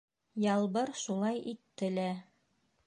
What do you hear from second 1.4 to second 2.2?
итте лә.